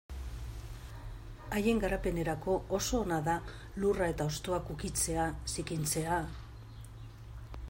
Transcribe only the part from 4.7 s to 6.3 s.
ukitzea, zikintzea...